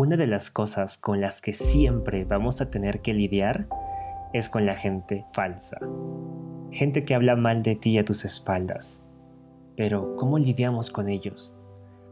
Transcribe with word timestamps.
Una 0.00 0.16
de 0.16 0.28
las 0.28 0.52
cosas 0.52 0.96
con 0.96 1.20
las 1.20 1.40
que 1.40 1.52
siempre 1.52 2.24
vamos 2.24 2.60
a 2.60 2.70
tener 2.70 3.00
que 3.00 3.14
lidiar 3.14 3.66
es 4.32 4.48
con 4.48 4.64
la 4.64 4.76
gente 4.76 5.26
falsa. 5.32 5.76
Gente 6.70 7.04
que 7.04 7.16
habla 7.16 7.34
mal 7.34 7.64
de 7.64 7.74
ti 7.74 7.98
a 7.98 8.04
tus 8.04 8.24
espaldas. 8.24 9.04
Pero, 9.76 10.14
¿cómo 10.14 10.38
lidiamos 10.38 10.90
con 10.90 11.08
ellos? 11.08 11.58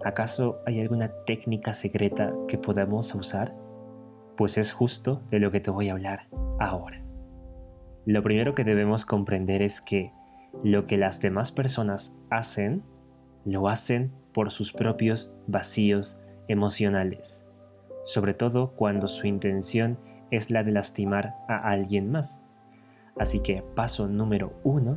¿Acaso 0.04 0.58
hay 0.66 0.80
alguna 0.80 1.12
técnica 1.26 1.74
secreta 1.74 2.34
que 2.48 2.58
podamos 2.58 3.14
usar? 3.14 3.54
Pues 4.36 4.58
es 4.58 4.72
justo 4.72 5.22
de 5.30 5.38
lo 5.38 5.52
que 5.52 5.60
te 5.60 5.70
voy 5.70 5.88
a 5.88 5.92
hablar 5.92 6.26
ahora. 6.58 7.04
Lo 8.04 8.20
primero 8.20 8.56
que 8.56 8.64
debemos 8.64 9.04
comprender 9.04 9.62
es 9.62 9.80
que 9.80 10.12
lo 10.64 10.86
que 10.86 10.96
las 10.96 11.20
demás 11.20 11.52
personas 11.52 12.18
hacen, 12.30 12.82
lo 13.44 13.68
hacen 13.68 14.10
por 14.32 14.50
sus 14.50 14.72
propios 14.72 15.36
vacíos 15.46 16.20
emocionales, 16.48 17.45
sobre 18.06 18.34
todo 18.34 18.68
cuando 18.68 19.08
su 19.08 19.26
intención 19.26 19.98
es 20.30 20.52
la 20.52 20.62
de 20.62 20.70
lastimar 20.70 21.34
a 21.48 21.68
alguien 21.68 22.08
más. 22.08 22.40
Así 23.18 23.40
que 23.40 23.64
paso 23.74 24.06
número 24.06 24.52
uno, 24.62 24.96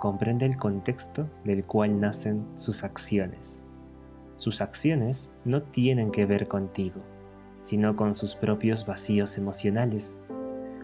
comprende 0.00 0.46
el 0.46 0.56
contexto 0.56 1.28
del 1.44 1.66
cual 1.66 2.00
nacen 2.00 2.46
sus 2.54 2.82
acciones. 2.82 3.62
Sus 4.36 4.62
acciones 4.62 5.34
no 5.44 5.64
tienen 5.64 6.10
que 6.10 6.24
ver 6.24 6.48
contigo, 6.48 7.02
sino 7.60 7.94
con 7.94 8.16
sus 8.16 8.34
propios 8.34 8.86
vacíos 8.86 9.36
emocionales. 9.36 10.18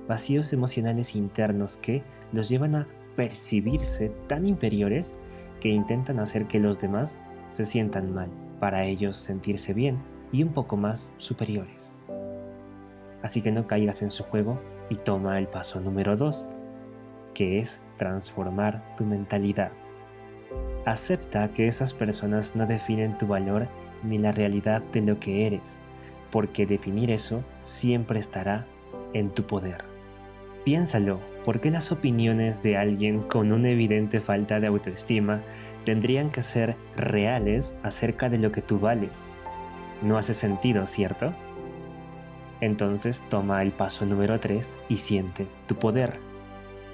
Vacíos 0.07 0.53
emocionales 0.53 1.17
internos 1.17 1.79
que 1.79 2.03
los 2.33 2.51
llevan 2.51 2.77
a 2.77 2.87
percibirse 3.17 4.11
tan 4.27 4.47
inferiores 4.47 5.15
que 5.59 5.71
intentan 5.71 6.21
hacer 6.21 6.47
que 6.49 6.61
los 6.61 6.81
demás 6.81 7.19
se 7.49 7.65
sientan 7.65 8.13
mal, 8.13 8.29
para 8.61 8.85
ellos 8.85 9.17
sentirse 9.17 9.73
bien 9.73 10.13
y 10.33 10.43
un 10.43 10.53
poco 10.53 10.77
más 10.77 11.15
superiores. 11.19 11.95
Así 13.23 13.43
que 13.43 13.53
no 13.53 13.67
caigas 13.67 14.03
en 14.03 14.11
su 14.11 14.25
juego 14.25 14.61
y 14.91 14.97
toma 14.97 15.39
el 15.39 15.47
paso 15.47 15.81
número 15.81 16.17
2, 16.17 16.51
que 17.35 17.61
es 17.61 17.85
transformar 17.99 18.97
tu 18.97 19.05
mentalidad. 19.05 19.71
Acepta 20.85 21.53
que 21.53 21.69
esas 21.69 21.95
personas 21.95 22.57
no 22.57 22.67
definen 22.67 23.17
tu 23.17 23.27
valor 23.27 23.69
ni 24.03 24.19
la 24.19 24.33
realidad 24.33 24.83
de 24.93 25.03
lo 25.03 25.21
que 25.21 25.47
eres, 25.47 25.83
porque 26.31 26.67
definir 26.67 27.11
eso 27.11 27.45
siempre 27.63 28.19
estará 28.19 28.67
en 29.13 29.31
tu 29.31 29.45
poder. 29.47 29.85
Piénsalo, 30.65 31.21
¿por 31.45 31.61
qué 31.61 31.71
las 31.71 31.93
opiniones 31.93 32.63
de 32.63 32.77
alguien 32.77 33.23
con 33.23 33.53
una 33.53 33.71
evidente 33.71 34.21
falta 34.21 34.61
de 34.61 34.69
autoestima 34.69 35.43
tendrían 35.85 36.31
que 36.31 36.43
ser 36.43 36.77
reales 36.97 37.77
acerca 37.83 38.29
de 38.29 38.39
lo 38.39 38.53
que 38.53 38.63
tú 38.63 38.79
vales? 38.79 39.29
No 40.03 40.19
hace 40.19 40.35
sentido, 40.35 40.87
¿cierto? 40.87 41.33
Entonces 42.61 43.25
toma 43.29 43.63
el 43.63 43.73
paso 43.73 44.05
número 44.05 44.39
3 44.39 44.81
y 44.89 44.97
siente 44.97 45.47
tu 45.67 45.77
poder. 45.77 46.19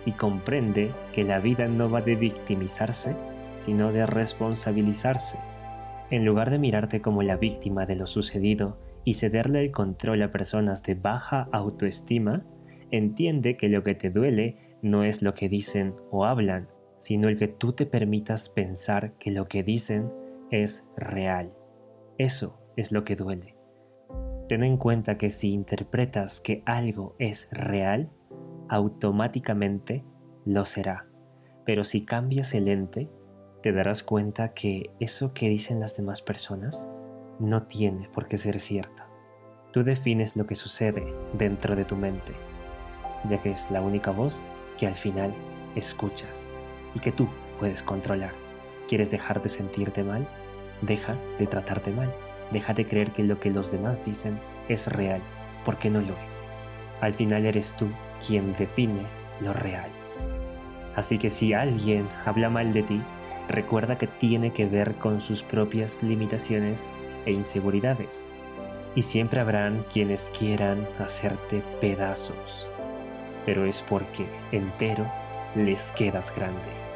Y 0.05 0.13
comprende 0.13 0.93
que 1.13 1.25
la 1.25 1.39
vida 1.41 1.69
no 1.69 1.91
va 1.91 2.01
de 2.01 2.17
victimizarse, 2.17 3.17
sino 3.55 3.93
de 3.93 4.07
responsabilizarse. 4.07 5.39
En 6.11 6.25
lugar 6.25 6.51
de 6.51 6.59
mirarte 6.59 7.03
como 7.03 7.23
la 7.23 7.37
víctima 7.37 7.85
de 7.85 7.97
lo 7.97 8.07
sucedido 8.07 8.79
y 9.05 9.15
cederle 9.15 9.61
el 9.61 9.73
control 9.73 10.23
a 10.23 10.33
personas 10.33 10.83
de 10.83 10.95
baja 10.95 11.49
autoestima, 11.53 12.45
entiende 12.91 13.57
que 13.57 13.69
lo 13.69 13.83
que 13.83 13.95
te 13.95 14.11
duele 14.11 14.79
no 14.81 15.03
es 15.05 15.23
lo 15.23 15.35
que 15.35 15.49
dicen 15.49 15.95
o 16.11 16.25
hablan, 16.25 16.69
sino 16.97 17.29
el 17.29 17.37
que 17.37 17.49
tú 17.49 17.73
te 17.73 17.85
permitas 17.85 18.49
pensar 18.49 19.13
que 19.19 19.31
lo 19.31 19.49
que 19.49 19.63
dicen 19.63 20.11
es 20.51 20.89
real. 20.97 21.53
Eso 22.17 22.59
es 22.79 22.93
lo 22.93 23.05
que 23.05 23.17
duele. 23.17 23.57
Ten 24.49 24.63
en 24.63 24.77
cuenta 24.77 25.19
que 25.19 25.31
si 25.31 25.53
interpretas 25.53 26.41
que 26.41 26.63
algo 26.65 27.17
es 27.19 27.49
real, 27.51 28.11
automáticamente 28.69 30.05
lo 30.45 30.65
será. 30.65 31.09
Pero 31.67 31.83
si 31.83 32.05
cambias 32.05 32.55
el 32.55 32.69
ente, 32.69 33.11
te 33.63 33.73
darás 33.73 34.05
cuenta 34.05 34.55
que 34.55 34.91
eso 35.01 35.35
que 35.35 35.49
dicen 35.49 35.81
las 35.81 35.97
demás 35.97 36.23
personas 36.23 36.89
no 37.41 37.65
tiene 37.65 38.09
por 38.11 38.29
qué 38.29 38.37
ser 38.37 38.61
cierto. 38.61 39.03
Tú 39.73 39.83
defines 39.83 40.37
lo 40.37 40.47
que 40.47 40.55
sucede 40.55 41.13
dentro 41.35 41.75
de 41.75 41.85
tu 41.85 41.97
mente, 41.97 42.33
ya 43.25 43.41
que 43.41 43.51
es 43.51 43.73
la 43.73 43.83
única 43.83 44.13
voz 44.13 44.47
que 44.79 44.87
al 44.87 44.95
final 44.95 45.35
escuchas 45.75 46.49
y 46.95 47.01
que 47.01 47.11
tú 47.11 47.29
puedes 47.59 47.83
controlar. 47.83 48.33
¿Quieres 48.87 49.11
dejar 49.11 49.43
de 49.43 49.49
sentirte 49.49 50.05
mal? 50.05 50.27
Deja 50.81 51.17
de 51.39 51.47
tratarte 51.47 51.91
mal. 51.91 52.15
Deja 52.53 52.75
de 52.75 52.87
creer 52.87 53.13
que 53.13 53.25
lo 53.25 53.39
que 53.39 53.51
los 53.51 53.71
demás 53.73 54.05
dicen 54.05 54.39
es 54.69 54.87
real, 54.87 55.21
porque 55.65 55.91
no 55.91 56.01
lo 56.01 56.15
es. 56.25 56.41
Al 57.01 57.15
final 57.15 57.47
eres 57.47 57.77
tú 57.77 57.89
quien 58.27 58.53
define 58.55 59.03
lo 59.41 59.53
real. 59.53 59.91
Así 60.97 61.19
que 61.19 61.31
si 61.31 61.53
alguien 61.53 62.09
habla 62.25 62.51
mal 62.51 62.73
de 62.73 62.83
ti, 62.83 63.01
recuerda 63.49 63.99
que 63.99 64.07
tiene 64.07 64.53
que 64.53 64.67
ver 64.67 64.95
con 64.97 65.21
sus 65.21 65.43
propias 65.43 66.03
limitaciones 66.03 66.89
e 67.25 67.33
inseguridades. 67.33 68.27
Y 68.95 69.03
siempre 69.03 69.41
habrán 69.41 69.85
quienes 69.93 70.31
quieran 70.37 70.87
hacerte 70.99 71.63
pedazos, 71.81 72.67
pero 73.47 73.65
es 73.65 73.83
porque 73.83 74.27
entero 74.51 75.07
les 75.55 75.93
quedas 75.93 76.35
grande. 76.35 76.88